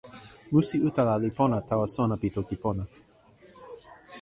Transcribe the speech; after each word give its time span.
musi 0.53 0.75
utala 0.89 1.13
li 1.23 1.29
pona 1.37 1.57
tawa 1.69 1.85
sona 1.95 2.15
pi 2.21 2.27
toki 2.35 2.55
pona. 2.63 2.83